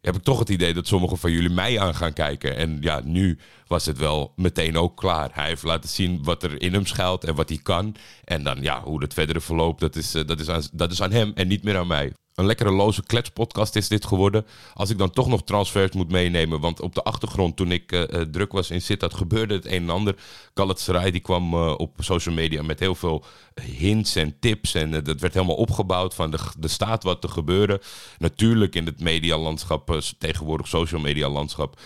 heb 0.00 0.16
ik 0.16 0.22
toch 0.22 0.38
het 0.38 0.48
idee 0.48 0.74
dat 0.74 0.86
sommigen 0.86 1.18
van 1.18 1.30
jullie 1.30 1.50
mij 1.50 1.80
aan 1.80 1.94
gaan 1.94 2.12
kijken. 2.12 2.56
En 2.56 2.78
ja, 2.80 3.00
nu 3.04 3.38
was 3.66 3.86
het 3.86 3.98
wel 3.98 4.32
meteen 4.36 4.76
ook 4.76 4.96
klaar. 4.96 5.30
Hij 5.32 5.46
heeft 5.46 5.62
laten 5.62 5.90
zien 5.90 6.22
wat 6.22 6.42
er 6.42 6.62
in 6.62 6.72
hem 6.72 6.86
schuilt 6.86 7.24
en 7.24 7.34
wat 7.34 7.48
hij 7.48 7.58
kan. 7.62 7.94
En 8.24 8.42
dan 8.42 8.62
ja, 8.62 8.82
hoe 8.82 9.02
het 9.02 9.14
verdere 9.14 9.40
verloopt, 9.40 9.80
dat 9.80 9.96
is, 9.96 10.10
dat 10.10 10.40
is, 10.40 10.68
dat 10.72 10.92
is 10.92 11.02
aan 11.02 11.12
hem 11.12 11.32
en 11.34 11.48
niet 11.48 11.62
meer 11.62 11.76
aan 11.76 11.86
mij 11.86 12.12
een 12.38 12.46
lekkere 12.46 12.72
loze 12.72 13.02
kletspodcast 13.02 13.76
is 13.76 13.88
dit 13.88 14.06
geworden. 14.06 14.46
Als 14.74 14.90
ik 14.90 14.98
dan 14.98 15.10
toch 15.10 15.28
nog 15.28 15.42
transfers 15.42 15.92
moet 15.92 16.10
meenemen. 16.10 16.60
Want 16.60 16.80
op 16.80 16.94
de 16.94 17.02
achtergrond, 17.02 17.56
toen 17.56 17.72
ik 17.72 17.92
uh, 17.92 18.02
druk 18.02 18.52
was 18.52 18.70
in 18.70 18.82
Sittard, 18.82 19.14
gebeurde 19.14 19.54
het 19.54 19.66
een 19.66 19.82
en 19.82 19.90
ander. 19.90 20.14
Galatasaray 20.54 21.10
die 21.10 21.20
kwam 21.20 21.54
uh, 21.54 21.74
op 21.76 21.96
social 21.98 22.34
media 22.34 22.62
met 22.62 22.80
heel 22.80 22.94
veel 22.94 23.24
hints 23.62 24.16
en 24.16 24.38
tips. 24.40 24.74
En 24.74 24.90
dat 24.90 25.20
werd 25.20 25.34
helemaal 25.34 25.56
opgebouwd 25.56 26.14
van 26.14 26.30
de, 26.30 26.38
de 26.58 26.68
staat 26.68 27.02
wat 27.02 27.20
te 27.20 27.28
gebeuren. 27.28 27.80
Natuurlijk 28.18 28.74
in 28.74 28.86
het 28.86 29.00
medialandschap, 29.00 30.00
tegenwoordig 30.18 30.68
social 30.68 31.00
media 31.00 31.28
landschap, 31.28 31.80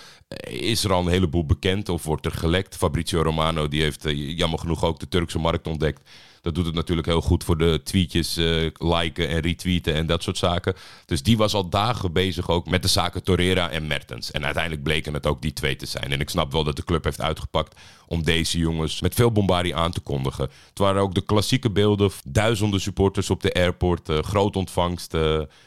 is 0.49 0.85
er 0.85 0.93
al 0.93 1.01
een 1.01 1.13
heleboel 1.13 1.47
bekend 1.47 1.89
of 1.89 2.05
wordt 2.05 2.27
er 2.27 2.33
gelekt. 2.33 2.77
Fabrizio 2.77 3.23
Romano 3.23 3.69
die 3.69 3.83
heeft 3.83 4.05
jammer 4.15 4.59
genoeg 4.59 4.85
ook 4.85 5.01
de 5.01 5.09
Turkse 5.09 5.39
markt 5.39 5.67
ontdekt. 5.67 6.11
Dat 6.43 6.55
doet 6.55 6.67
het 6.67 6.75
natuurlijk 6.75 7.07
heel 7.07 7.21
goed 7.21 7.45
voor 7.45 7.59
de 7.59 7.81
tweetjes, 7.85 8.39
uh, 8.39 8.71
liken 8.79 9.29
en 9.29 9.41
retweeten 9.41 9.95
en 9.95 10.07
dat 10.07 10.23
soort 10.23 10.39
zaken. 10.39 10.75
Dus 11.07 11.23
die 11.23 11.37
was 11.37 11.55
al 11.55 11.69
dagen 11.69 12.13
bezig 12.13 12.49
ook 12.49 12.69
met 12.69 12.83
de 12.83 12.89
zaken 12.89 13.23
Torreira 13.23 13.71
en 13.71 13.87
Mertens. 13.87 14.31
En 14.31 14.45
uiteindelijk 14.45 14.83
bleken 14.83 15.15
het 15.15 15.27
ook 15.27 15.43
die 15.43 15.53
twee 15.53 15.77
te 15.77 15.87
zijn. 15.87 16.13
En 16.13 16.21
ik 16.21 16.31
snap 16.31 16.53
wel 16.53 16.65
dat 16.65 16.77
de 16.77 16.85
club 16.85 17.05
heeft 17.05 17.21
uitgepakt 17.21 17.81
om 18.07 18.23
deze 18.23 18.59
jongens 18.59 19.01
met 19.01 19.15
veel 19.15 19.33
bombardie 19.33 19.77
aan 19.77 19.93
te 19.93 20.01
kondigen. 20.01 20.51
Het 20.69 20.79
waren 20.79 21.03
ook 21.03 21.15
de 21.15 21.25
klassieke 21.25 21.71
beelden. 21.71 22.11
Duizenden 22.25 22.81
supporters 22.81 23.31
op 23.31 23.43
de 23.43 23.55
airport, 23.55 24.09
uh, 24.09 24.19
groot 24.19 24.57
ontvangst, 24.57 25.15
uh, 25.15 25.21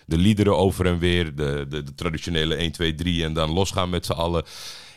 de 0.06 0.18
liederen 0.18 0.58
over 0.58 0.86
en 0.86 1.00
weer, 1.00 1.36
de, 1.36 1.66
de, 1.70 1.84
de 1.84 1.96
traditionele 1.96 2.56
1, 2.56 2.72
2, 2.72 2.96
3 2.96 3.24
en 3.24 3.34
dan 3.34 3.52
losgaan 3.52 3.90
met 3.90 4.06
z'n 4.06 4.12
allen. 4.12 4.44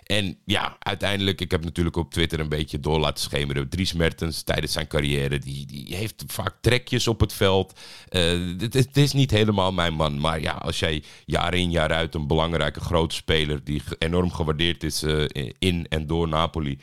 En 0.09 0.39
ja, 0.45 0.77
uiteindelijk, 0.79 1.41
ik 1.41 1.51
heb 1.51 1.65
natuurlijk 1.65 1.97
op 1.97 2.13
Twitter 2.13 2.41
een 2.41 2.49
beetje 2.49 2.81
door 2.81 2.99
laten 2.99 3.25
schemeren. 3.25 3.69
Dries 3.69 3.93
Mertens 3.93 4.43
tijdens 4.43 4.73
zijn 4.73 4.87
carrière, 4.87 5.39
die, 5.39 5.67
die 5.67 5.97
heeft 5.97 6.25
vaak 6.27 6.55
trekjes 6.61 7.09
op 7.09 7.21
het 7.21 7.33
veld. 7.33 7.81
Uh, 8.11 8.57
het, 8.59 8.97
is 8.97 9.13
niet 9.13 9.31
helemaal 9.31 9.73
mijn 9.73 9.95
man. 9.95 10.21
Maar 10.21 10.41
ja, 10.41 10.53
als 10.53 10.79
jij 10.79 11.03
jaar 11.25 11.55
in 11.55 11.71
jaar 11.71 11.93
uit 11.93 12.15
een 12.15 12.27
belangrijke 12.27 12.81
grote 12.81 13.15
speler... 13.15 13.65
die 13.65 13.83
enorm 13.99 14.33
gewaardeerd 14.33 14.85
is 14.85 15.03
uh, 15.03 15.25
in 15.59 15.87
en 15.89 16.07
door 16.07 16.29
Napoli 16.29 16.79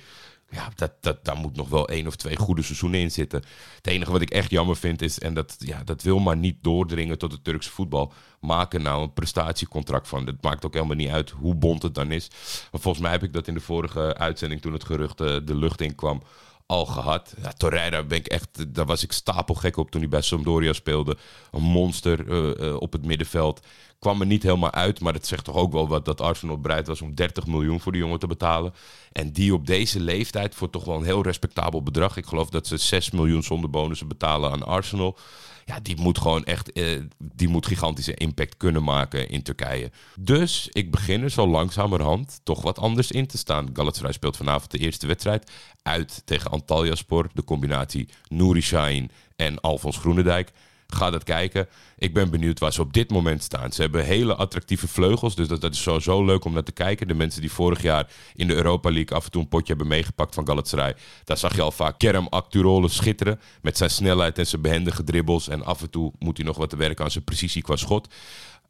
ja, 0.56 0.70
dat, 0.76 0.92
dat, 1.02 1.26
daar 1.26 1.38
moet 1.38 1.56
nog 1.56 1.70
wel 1.70 1.88
één 1.88 2.08
of 2.08 2.16
twee 2.16 2.36
goede 2.36 2.62
seizoenen 2.62 3.00
in 3.00 3.12
zitten. 3.12 3.44
Het 3.76 3.88
enige 3.88 4.12
wat 4.12 4.22
ik 4.22 4.30
echt 4.30 4.50
jammer 4.50 4.78
vind 4.78 5.02
is, 5.02 5.20
en 5.20 5.34
dat, 5.34 5.56
ja, 5.60 5.84
dat 5.84 6.02
wil 6.02 6.20
maar 6.20 6.38
niet 6.38 6.58
doordringen 6.62 7.18
tot 7.18 7.32
het 7.32 7.44
Turkse 7.44 7.72
voetbal, 7.72 8.14
maken 8.40 8.82
nou 8.82 9.04
een 9.04 9.14
prestatiecontract 9.14 10.08
van. 10.08 10.26
Het 10.26 10.42
maakt 10.42 10.66
ook 10.66 10.74
helemaal 10.74 10.96
niet 10.96 11.10
uit 11.10 11.30
hoe 11.30 11.56
bond 11.56 11.84
het 11.84 11.96
dan 11.96 12.12
is. 12.12 12.28
Maar 12.72 12.82
volgens 12.82 13.04
mij 13.04 13.12
heb 13.12 13.24
ik 13.24 13.34
dat 13.34 13.48
in 13.48 13.54
de 13.54 13.60
vorige 13.60 14.18
uitzending, 14.18 14.62
toen 14.62 14.74
het 14.74 14.86
gerucht 14.86 15.22
uh, 15.22 15.38
de 15.44 15.56
lucht 15.56 15.82
in 15.82 15.96
kwam, 15.96 16.22
al 16.66 16.86
gehad. 16.86 17.36
Ja, 17.42 17.52
Torreira 17.52 18.04
ben 18.04 18.18
ik 18.18 18.28
echt, 18.28 18.74
daar 18.74 18.86
was 18.86 19.04
ik 19.04 19.12
stapelgek 19.12 19.78
op 19.78 19.92
toen 19.92 20.02
hij 20.02 20.10
bij 20.10 20.22
Sampdoria 20.22 20.74
speelde. 20.74 21.18
Een 21.52 21.62
monster 21.62 22.28
uh, 22.28 22.68
uh, 22.68 22.76
op 22.82 22.92
het 22.92 23.06
middenveld. 23.06 23.66
Kwam 24.00 24.20
er 24.22 24.28
niet 24.28 24.44
helemaal 24.44 24.72
uit, 24.72 25.00
maar 25.00 25.14
het 25.14 25.28
zegt 25.28 25.44
toch 25.44 25.56
ook 25.56 25.72
wel 25.72 25.88
wat 25.88 26.06
dat 26.06 26.22
Arsenal 26.22 26.60
bereid 26.60 26.88
was 26.88 27.02
om 27.02 27.16
30 27.16 27.46
miljoen 27.46 27.80
voor 27.80 27.92
die 27.92 28.02
jongen 28.02 28.20
te 28.20 28.28
betalen. 28.28 28.74
En 29.12 29.32
die 29.32 29.54
op 29.54 29.68
deze 29.68 30.00
leeftijd 30.00 30.56
voor 30.56 30.70
toch 30.70 30.86
wel 30.86 30.96
een 30.96 31.04
heel 31.04 31.24
respectabel 31.24 31.84
bedrag. 31.84 32.18
Ik 32.18 32.26
geloof 32.26 32.50
dat 32.50 32.68
ze 32.68 32.78
6 32.78 33.12
miljoen 33.12 33.44
zonder 33.44 33.70
bonussen 33.70 34.08
betalen 34.08 34.52
aan 34.52 34.64
Arsenal 34.64 35.18
ja, 35.66 35.80
die 35.80 35.96
moet 36.00 36.18
gewoon 36.18 36.44
echt, 36.44 36.72
eh, 36.72 37.02
die 37.18 37.48
moet 37.48 37.66
gigantische 37.66 38.14
impact 38.14 38.58
kunnen 38.58 38.84
maken 38.84 39.30
in 39.30 39.44
Turkije. 39.44 39.92
Dus 40.20 40.70
ik 40.72 40.92
begin 40.92 41.24
er 41.24 41.30
zo 41.30 41.48
langzamerhand 41.48 42.40
toch 42.44 42.62
wat 42.62 42.80
anders 42.80 43.12
in 43.12 43.28
te 43.28 43.38
staan. 43.38 43.70
Galatasaray 43.74 44.12
speelt 44.12 44.38
vanavond 44.38 44.72
de 44.72 44.78
eerste 44.78 45.08
wedstrijd 45.08 45.52
uit 45.82 46.22
tegen 46.26 46.52
Antalyaspor. 46.52 47.30
De 47.34 47.44
combinatie 47.44 48.10
Nouri 48.28 48.62
Sahin 48.62 49.12
en 49.36 49.60
Alfons 49.62 49.98
Groenendijk. 49.98 50.52
Ga 50.88 51.10
dat 51.10 51.24
kijken. 51.24 51.68
Ik 51.98 52.14
ben 52.14 52.30
benieuwd 52.30 52.60
waar 52.60 52.74
ze 52.74 52.82
op 52.82 52.94
dit 52.94 53.10
moment 53.12 53.44
staan. 53.44 53.72
Ze 53.72 53.82
hebben 53.82 54.06
hele 54.06 54.36
attractieve 54.36 54.88
vleugels, 54.88 55.36
dus 55.36 55.48
dat, 55.48 55.62
dat 55.62 55.74
is 55.74 55.82
sowieso 55.82 56.26
leuk 56.26 56.46
om 56.46 56.54
naar 56.54 56.64
te 56.64 56.72
kijken. 56.72 57.08
De 57.08 57.14
mensen 57.14 57.42
die 57.42 57.52
vorig 57.52 57.82
jaar 57.82 58.08
in 58.36 58.48
de 58.48 58.54
Europa 58.54 58.92
League 58.92 59.18
af 59.18 59.26
en 59.26 59.32
toe 59.32 59.42
een 59.42 59.48
potje 59.48 59.68
hebben 59.68 59.88
meegepakt 59.88 60.36
van 60.36 60.48
Galatasaray. 60.48 60.96
Daar 61.24 61.38
zag 61.38 61.56
je 61.56 61.62
al 61.62 61.72
vaak 61.72 61.98
Kerem 61.98 62.28
Akturole 62.28 62.90
schitteren 62.90 63.40
met 63.62 63.78
zijn 63.78 63.90
snelheid 63.90 64.38
en 64.38 64.48
zijn 64.48 64.62
behendige 64.62 65.04
dribbles. 65.04 65.48
En 65.48 65.64
af 65.64 65.82
en 65.82 65.90
toe 65.90 66.12
moet 66.20 66.38
hij 66.38 66.46
nog 66.46 66.58
wat 66.58 66.70
te 66.70 66.78
werken 66.78 67.06
aan 67.06 67.12
zijn 67.12 67.24
precisie 67.24 67.62
qua 67.62 67.76
schot. 67.76 68.08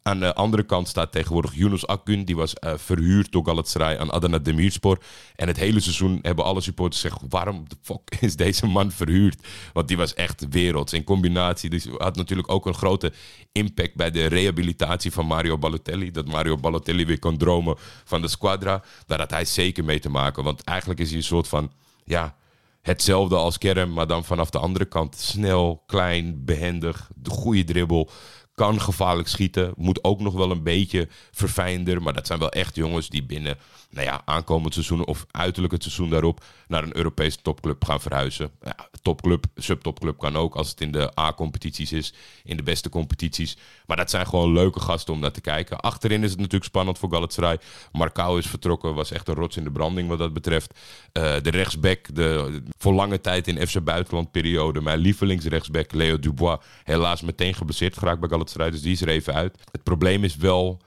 Aan 0.06 0.20
de 0.20 0.34
andere 0.34 0.62
kant 0.62 0.88
staat 0.88 1.12
tegenwoordig 1.12 1.54
Yunus 1.54 1.86
Akgün. 1.86 2.24
Die 2.24 2.36
was 2.36 2.54
uh, 2.60 2.72
verhuurd 2.76 3.32
door 3.32 3.44
Galatasaray 3.44 3.98
aan 3.98 4.12
Adana 4.12 4.38
Demirspor. 4.38 4.98
En 5.36 5.46
het 5.46 5.56
hele 5.56 5.80
seizoen 5.80 6.18
hebben 6.22 6.44
alle 6.44 6.60
supporters 6.60 7.00
gezegd... 7.00 7.20
waarom 7.28 7.64
de 7.68 7.76
fuck 7.82 8.16
is 8.20 8.36
deze 8.36 8.66
man 8.66 8.90
verhuurd? 8.92 9.46
Want 9.72 9.88
die 9.88 9.96
was 9.96 10.14
echt 10.14 10.46
werelds. 10.50 10.92
In 10.92 11.04
combinatie 11.04 11.70
dus 11.70 11.86
had 11.96 12.16
natuurlijk 12.16 12.50
ook 12.50 12.66
een 12.66 12.74
grote 12.74 13.12
impact... 13.52 13.94
bij 13.94 14.10
de 14.10 14.26
rehabilitatie 14.26 15.12
van 15.12 15.26
Mario 15.26 15.58
Balotelli. 15.58 16.10
Dat 16.10 16.26
Mario 16.26 16.56
Balotelli 16.56 17.06
weer 17.06 17.18
kon 17.18 17.36
dromen 17.36 17.76
van 18.04 18.22
de 18.22 18.28
squadra. 18.28 18.82
Daar 19.06 19.18
had 19.18 19.30
hij 19.30 19.44
zeker 19.44 19.84
mee 19.84 19.98
te 19.98 20.08
maken. 20.08 20.44
Want 20.44 20.64
eigenlijk 20.64 21.00
is 21.00 21.08
hij 21.08 21.16
een 21.16 21.24
soort 21.24 21.48
van... 21.48 21.72
ja, 22.04 22.36
hetzelfde 22.82 23.36
als 23.36 23.58
Kerem, 23.58 23.92
maar 23.92 24.06
dan 24.06 24.24
vanaf 24.24 24.50
de 24.50 24.58
andere 24.58 24.84
kant. 24.84 25.16
Snel, 25.16 25.82
klein, 25.86 26.44
behendig, 26.44 27.10
de 27.14 27.30
goede 27.30 27.64
dribbel 27.64 28.10
kan 28.56 28.80
gevaarlijk 28.80 29.28
schieten. 29.28 29.72
Moet 29.76 30.04
ook 30.04 30.20
nog 30.20 30.34
wel 30.34 30.50
een 30.50 30.62
beetje 30.62 31.08
verfijnder. 31.30 32.02
Maar 32.02 32.12
dat 32.12 32.26
zijn 32.26 32.38
wel 32.38 32.50
echt 32.50 32.74
jongens 32.74 33.08
die 33.08 33.22
binnen 33.22 33.58
nou 33.90 34.06
ja, 34.06 34.22
aankomend 34.24 34.74
seizoen 34.74 35.06
of 35.06 35.26
uiterlijk 35.30 35.72
het 35.72 35.82
seizoen 35.82 36.10
daarop 36.10 36.44
naar 36.68 36.82
een 36.82 36.96
Europese 36.96 37.38
topclub 37.42 37.84
gaan 37.84 38.00
verhuizen. 38.00 38.50
Ja, 38.62 38.88
topclub, 39.02 39.44
subtopclub 39.54 40.18
kan 40.18 40.36
ook 40.36 40.54
als 40.54 40.68
het 40.70 40.80
in 40.80 40.92
de 40.92 41.18
A-competities 41.20 41.92
is, 41.92 42.14
in 42.44 42.56
de 42.56 42.62
beste 42.62 42.88
competities. 42.88 43.56
Maar 43.86 43.96
dat 43.96 44.10
zijn 44.10 44.26
gewoon 44.26 44.52
leuke 44.52 44.80
gasten 44.80 45.14
om 45.14 45.20
naar 45.20 45.30
te 45.30 45.40
kijken. 45.40 45.80
Achterin 45.80 46.22
is 46.22 46.30
het 46.30 46.38
natuurlijk 46.38 46.64
spannend 46.64 46.98
voor 46.98 47.12
Galatasaray. 47.12 47.58
Marcao 47.92 48.36
is 48.36 48.46
vertrokken, 48.46 48.94
was 48.94 49.10
echt 49.10 49.28
een 49.28 49.34
rots 49.34 49.56
in 49.56 49.64
de 49.64 49.70
branding 49.70 50.08
wat 50.08 50.18
dat 50.18 50.32
betreft. 50.32 50.78
Uh, 51.12 51.34
de 51.42 51.50
rechtsback, 51.50 52.14
de 52.14 52.62
voor 52.78 52.92
lange 52.92 53.20
tijd 53.20 53.48
in 53.48 53.66
FC 53.66 53.84
Buitenland 53.84 54.30
periode, 54.30 54.80
mijn 54.80 54.98
lievelingsrechtsback 54.98 55.92
Leo 55.92 56.18
Dubois, 56.18 56.58
helaas 56.84 57.20
meteen 57.20 57.54
geblesseerd 57.54 57.98
geraakt 57.98 58.20
bij 58.20 58.28
Galatasaray, 58.28 58.44
dus 58.52 58.82
die 58.82 58.92
is 58.92 59.00
er 59.00 59.08
even 59.08 59.34
uit. 59.34 59.58
Het 59.70 59.82
probleem 59.82 60.24
is 60.24 60.36
wel 60.36 60.80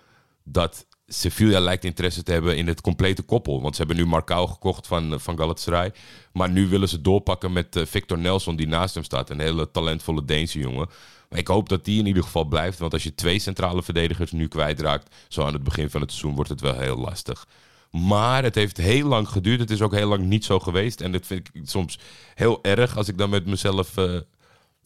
dat 0.44 0.86
Sevilla 1.08 1.60
lijkt 1.60 1.86
interesse 1.86 2.24
te 2.24 2.32
hebben 2.32 2.58
in 2.58 2.68
het 2.68 2.82
complete 2.82 3.22
koppel. 3.22 3.62
Want 3.62 3.76
ze 3.76 3.82
hebben 3.84 4.04
nu 4.04 4.10
Marcao 4.10 4.48
gekocht 4.48 4.88
van, 4.88 5.20
van 5.20 5.38
Galatasaray. 5.38 5.92
Maar 6.34 6.50
nu 6.50 6.68
willen 6.68 6.90
ze 6.90 7.02
doorpakken 7.02 7.54
met 7.54 7.76
uh, 7.76 7.86
Victor 7.86 8.18
Nelson, 8.18 8.56
die 8.56 8.68
naast 8.68 8.94
hem 8.94 9.04
staat. 9.04 9.30
Een 9.30 9.40
hele 9.40 9.72
talentvolle 9.72 10.26
Deense 10.26 10.60
jongen. 10.60 10.90
Maar 11.30 11.40
ik 11.40 11.48
hoop 11.48 11.70
dat 11.70 11.86
die 11.86 12.00
in 12.00 12.06
ieder 12.06 12.24
geval 12.24 12.46
blijft. 12.46 12.80
Want 12.80 12.94
als 12.94 13.04
je 13.04 13.16
twee 13.16 13.40
centrale 13.40 13.84
verdedigers 13.84 14.32
nu 14.32 14.48
kwijtraakt, 14.48 15.16
zo 15.28 15.44
aan 15.46 15.54
het 15.54 15.64
begin 15.64 15.90
van 15.90 16.02
het 16.02 16.12
seizoen, 16.12 16.36
wordt 16.36 16.50
het 16.50 16.62
wel 16.62 16.80
heel 16.80 16.98
lastig. 16.98 17.48
Maar 17.92 18.44
het 18.44 18.56
heeft 18.56 18.78
heel 18.78 19.08
lang 19.08 19.30
geduurd. 19.30 19.60
Het 19.60 19.72
is 19.72 19.82
ook 19.82 19.96
heel 19.96 20.08
lang 20.08 20.26
niet 20.26 20.46
zo 20.46 20.60
geweest. 20.60 21.02
En 21.02 21.12
dat 21.12 21.26
vind 21.26 21.50
ik 21.54 21.62
soms 21.64 22.00
heel 22.36 22.60
erg 22.62 22.98
als 22.98 23.08
ik 23.08 23.18
dan 23.18 23.30
met 23.30 23.46
mezelf. 23.46 23.98
Uh, 23.98 24.20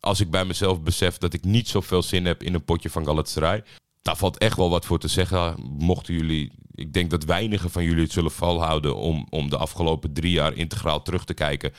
als 0.03 0.19
ik 0.19 0.31
bij 0.31 0.45
mezelf 0.45 0.81
besef 0.81 1.17
dat 1.17 1.33
ik 1.33 1.43
niet 1.43 1.67
zoveel 1.67 2.01
zin 2.01 2.25
heb 2.25 2.43
in 2.43 2.53
een 2.53 2.65
potje 2.65 2.89
van 2.89 3.05
Galatasaray 3.05 3.63
daar 4.03 4.17
valt 4.17 4.38
echt 4.38 4.57
wel 4.57 4.69
wat 4.69 4.86
voor 4.86 5.00
te 5.00 5.07
zeggen. 5.07 5.55
Mochten 5.77 6.13
jullie, 6.13 6.51
ik 6.75 6.93
denk 6.93 7.10
dat 7.10 7.24
weinigen 7.24 7.69
van 7.69 7.83
jullie 7.83 8.03
het 8.03 8.12
zullen 8.12 8.31
volhouden 8.31 8.95
om, 8.95 9.27
om 9.29 9.50
de 9.50 9.57
afgelopen 9.57 10.13
drie 10.13 10.31
jaar 10.31 10.53
integraal 10.53 11.01
terug 11.01 11.25
te 11.25 11.33
kijken. 11.33 11.74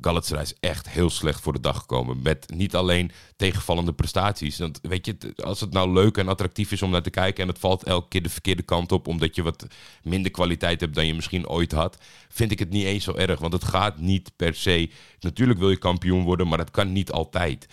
Galatasaray 0.00 0.42
is 0.42 0.54
echt 0.60 0.88
heel 0.88 1.10
slecht 1.10 1.40
voor 1.40 1.52
de 1.52 1.60
dag 1.60 1.76
gekomen. 1.76 2.22
Met 2.22 2.50
niet 2.54 2.74
alleen 2.74 3.10
tegenvallende 3.36 3.92
prestaties. 3.92 4.58
Want 4.58 4.78
weet 4.82 5.06
je, 5.06 5.16
als 5.44 5.60
het 5.60 5.72
nou 5.72 5.92
leuk 5.92 6.16
en 6.16 6.28
attractief 6.28 6.72
is 6.72 6.82
om 6.82 6.90
naar 6.90 7.02
te 7.02 7.10
kijken 7.10 7.42
en 7.42 7.48
het 7.48 7.58
valt 7.58 7.84
elke 7.84 8.08
keer 8.08 8.22
de 8.22 8.28
verkeerde 8.28 8.62
kant 8.62 8.92
op 8.92 9.06
omdat 9.06 9.34
je 9.34 9.42
wat 9.42 9.66
minder 10.02 10.30
kwaliteit 10.30 10.80
hebt 10.80 10.94
dan 10.94 11.06
je 11.06 11.14
misschien 11.14 11.48
ooit 11.48 11.72
had, 11.72 11.98
vind 12.28 12.50
ik 12.50 12.58
het 12.58 12.70
niet 12.70 12.84
eens 12.84 13.04
zo 13.04 13.14
erg. 13.14 13.40
Want 13.40 13.52
het 13.52 13.64
gaat 13.64 13.98
niet 13.98 14.32
per 14.36 14.54
se. 14.54 14.90
Natuurlijk 15.20 15.58
wil 15.58 15.70
je 15.70 15.76
kampioen 15.76 16.24
worden, 16.24 16.48
maar 16.48 16.58
dat 16.58 16.70
kan 16.70 16.92
niet 16.92 17.12
altijd. 17.12 17.68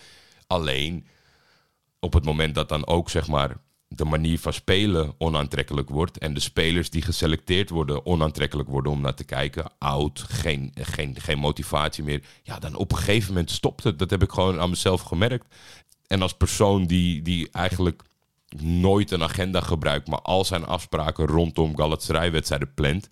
Alleen 0.46 1.06
op 1.98 2.12
het 2.12 2.24
moment 2.24 2.54
dat 2.54 2.68
dan 2.68 2.86
ook 2.86 3.10
zeg 3.10 3.28
maar 3.28 3.56
de 3.96 4.04
manier 4.04 4.38
van 4.38 4.52
spelen 4.52 5.14
onaantrekkelijk 5.18 5.88
wordt. 5.88 6.18
En 6.18 6.34
de 6.34 6.40
spelers 6.40 6.90
die 6.90 7.02
geselecteerd 7.02 7.70
worden 7.70 8.06
onaantrekkelijk 8.06 8.68
worden 8.68 8.92
om 8.92 9.00
naar 9.00 9.14
te 9.14 9.24
kijken. 9.24 9.70
Oud, 9.78 10.24
geen, 10.28 10.72
geen, 10.74 11.20
geen 11.20 11.38
motivatie 11.38 12.04
meer. 12.04 12.22
Ja, 12.42 12.58
dan 12.58 12.74
op 12.74 12.92
een 12.92 12.98
gegeven 12.98 13.32
moment 13.32 13.50
stopt 13.50 13.84
het. 13.84 13.98
Dat 13.98 14.10
heb 14.10 14.22
ik 14.22 14.30
gewoon 14.30 14.60
aan 14.60 14.70
mezelf 14.70 15.00
gemerkt. 15.00 15.54
En 16.06 16.22
als 16.22 16.34
persoon 16.34 16.86
die, 16.86 17.22
die 17.22 17.48
eigenlijk 17.50 18.02
nooit 18.60 19.10
een 19.10 19.22
agenda 19.22 19.60
gebruikt, 19.60 20.08
maar 20.08 20.22
al 20.22 20.44
zijn 20.44 20.66
afspraken 20.66 21.26
rondom 21.26 21.76
Galatasaray-wedstrijden 21.76 22.74
plant 22.74 23.08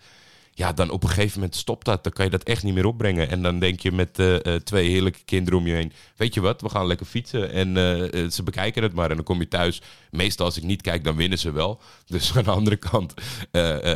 ja, 0.61 0.73
dan 0.73 0.91
op 0.91 1.03
een 1.03 1.09
gegeven 1.09 1.41
moment 1.41 1.57
stopt 1.57 1.85
dat. 1.85 2.03
Dan 2.05 2.13
kan 2.13 2.25
je 2.25 2.31
dat 2.31 2.43
echt 2.43 2.63
niet 2.63 2.75
meer 2.75 2.87
opbrengen. 2.87 3.29
En 3.29 3.43
dan 3.43 3.59
denk 3.59 3.81
je 3.81 3.93
met 3.93 4.19
uh, 4.19 4.37
twee 4.37 4.91
heerlijke 4.91 5.25
kinderen 5.25 5.59
om 5.59 5.67
je 5.67 5.75
heen... 5.75 5.93
weet 6.17 6.35
je 6.35 6.41
wat, 6.41 6.61
we 6.61 6.69
gaan 6.69 6.87
lekker 6.87 7.07
fietsen 7.07 7.53
en 7.53 7.69
uh, 7.69 8.31
ze 8.31 8.43
bekijken 8.45 8.83
het 8.83 8.93
maar. 8.93 9.11
En 9.11 9.17
dan 9.17 9.25
kom 9.25 9.39
je 9.39 9.49
thuis. 9.49 9.83
Meestal 10.11 10.47
als 10.47 10.57
ik 10.57 10.63
niet 10.63 10.83
kijk, 10.83 11.05
dan 11.05 11.17
winnen 11.17 11.39
ze 11.39 11.51
wel. 11.51 11.81
Dus 12.07 12.37
aan 12.37 12.45
de 12.45 12.51
andere 12.51 12.77
kant 12.77 13.15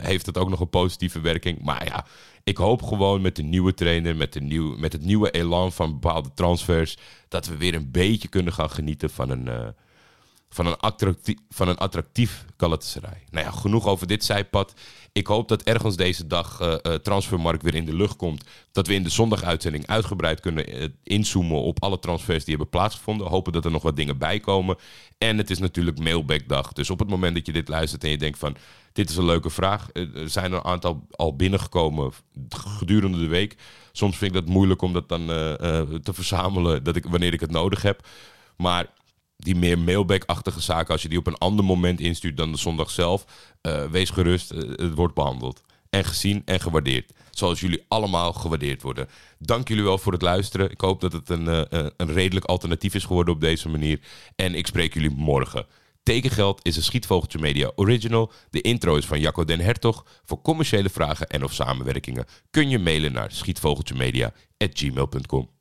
heeft 0.02 0.26
het 0.26 0.38
ook 0.38 0.49
nog 0.49 0.61
een 0.61 0.71
positieve 0.71 1.21
werking. 1.21 1.62
Maar 1.62 1.85
ja, 1.87 2.06
ik 2.44 2.56
hoop 2.56 2.83
gewoon 2.83 3.21
met 3.21 3.37
de 3.37 3.42
nieuwe 3.42 3.75
trainer... 3.75 4.16
met, 4.16 4.33
de 4.33 4.40
nieuw, 4.40 4.76
met 4.76 4.92
het 4.92 5.04
nieuwe 5.04 5.30
elan 5.30 5.73
van 5.73 5.92
bepaalde 5.92 6.30
transfers... 6.35 6.97
dat 7.28 7.47
we 7.47 7.56
weer 7.56 7.75
een 7.75 7.90
beetje 7.90 8.28
kunnen 8.28 8.52
gaan 8.52 8.71
genieten 8.71 9.11
van 9.11 9.30
een 9.30 9.75
van 10.54 10.66
een 10.66 10.76
attractief, 10.76 11.37
van 11.50 11.68
een 11.68 11.78
attractief 11.78 12.44
Galatasaray. 12.56 13.25
Nou 13.30 13.46
ja, 13.46 13.52
genoeg 13.52 13.87
over 13.87 14.06
dit 14.06 14.25
zijpad. 14.25 14.75
Ik 15.12 15.26
hoop 15.26 15.49
dat 15.49 15.62
ergens 15.62 15.96
deze 15.96 16.26
dag 16.26 16.61
uh, 16.61 16.75
Transfermarkt 16.94 17.62
weer 17.62 17.75
in 17.75 17.84
de 17.84 17.94
lucht 17.94 18.16
komt. 18.16 18.44
Dat 18.73 18.87
we 18.87 18.94
in 18.94 19.02
de 19.02 19.11
zondaguitzending 19.11 19.87
uitgebreid 19.87 20.40
kunnen 20.40 20.82
uh, 20.82 20.88
inzoomen 21.02 21.62
op 21.62 21.82
alle 21.82 21.99
transfers 21.99 22.44
die 22.44 22.54
hebben 22.54 22.68
plaatsgevonden. 22.68 23.26
Hopen 23.26 23.52
dat 23.52 23.64
er 23.64 23.70
nog 23.70 23.82
wat 23.82 23.96
dingen 23.96 24.18
bij 24.18 24.40
komen. 24.40 24.76
En 25.18 25.38
het 25.38 25.50
is 25.50 25.58
natuurlijk 25.58 25.99
mailbackdag. 25.99 26.73
Dus 26.73 26.90
op 26.90 26.99
het 26.99 27.08
moment 27.08 27.34
dat 27.34 27.46
je 27.46 27.52
dit 27.52 27.68
luistert 27.68 28.04
en 28.04 28.11
je 28.11 28.18
denkt 28.18 28.38
van... 28.38 28.56
dit 28.92 29.11
is 29.11 29.16
een 29.16 29.25
leuke 29.25 29.50
vraag. 29.50 29.88
Er 29.92 30.30
zijn 30.30 30.52
een 30.52 30.64
aantal 30.64 31.06
al 31.11 31.37
binnengekomen 31.37 32.12
gedurende 32.49 33.18
de 33.18 33.26
week. 33.26 33.56
Soms 33.92 34.16
vind 34.16 34.34
ik 34.34 34.40
dat 34.40 34.54
moeilijk 34.54 34.82
om 34.82 34.92
dat 34.92 35.08
dan 35.08 35.26
te 35.26 36.12
verzamelen 36.12 36.84
dat 36.84 36.96
ik, 36.96 37.06
wanneer 37.06 37.32
ik 37.32 37.40
het 37.40 37.50
nodig 37.50 37.82
heb. 37.82 38.06
Maar 38.56 38.87
die 39.37 39.55
meer 39.55 39.79
mailback-achtige 39.79 40.61
zaken, 40.61 40.93
als 40.93 41.03
je 41.03 41.09
die 41.09 41.19
op 41.19 41.26
een 41.26 41.38
ander 41.38 41.64
moment 41.64 42.00
instuurt 42.00 42.37
dan 42.37 42.53
de 42.53 42.59
zondag 42.59 42.91
zelf, 42.91 43.25
uh, 43.62 43.85
wees 43.85 44.11
gerust, 44.11 44.53
uh, 44.53 44.59
het 44.59 44.95
wordt 44.95 45.14
behandeld. 45.14 45.62
En 45.91 46.05
gezien 46.05 46.43
en 46.45 46.61
gewaardeerd. 46.61 47.12
Zoals 47.31 47.61
jullie 47.61 47.85
allemaal 47.88 48.33
gewaardeerd 48.33 48.83
worden. 48.83 49.09
Dank 49.38 49.69
jullie 49.69 49.85
wel 49.85 49.99
voor 49.99 50.12
het 50.12 50.23
luisteren. 50.23 50.71
Ik 50.71 50.81
hoop 50.81 51.00
dat 51.00 51.12
het 51.12 51.29
een, 51.29 51.47
uh, 51.47 51.62
een 51.97 52.12
redelijk 52.12 52.47
alternatief 52.47 52.95
is 52.95 53.05
geworden 53.05 53.35
op 53.35 53.41
deze 53.41 53.69
manier. 53.69 54.00
En 54.37 54.55
ik 54.55 54.67
spreek 54.67 54.95
jullie 54.95 55.11
morgen. 55.11 55.67
Tekengeld 56.03 56.61
is 56.62 56.76
een 56.76 56.83
Schietvogeltje 56.83 57.38
Media 57.38 57.73
original. 57.75 58.33
De 58.50 58.61
intro 58.61 58.97
is 58.97 59.07
van 59.07 59.21
Jacco 59.21 59.45
den 59.45 59.61
Hertog. 59.61 60.07
Voor 60.25 60.43
commerciële 60.43 60.88
vragen 60.88 61.29
en 61.29 61.45
of 61.45 61.53
samenwerkingen 61.53 62.25
kun 62.50 62.69
je 62.69 62.79
mailen 62.79 63.12
naar 63.12 63.33
schietvogeltjemedia.gmail.com. 63.33 65.53